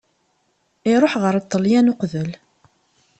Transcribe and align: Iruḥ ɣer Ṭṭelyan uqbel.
Iruḥ 0.91 1.13
ɣer 1.23 1.35
Ṭṭelyan 1.45 1.91
uqbel. 1.91 2.31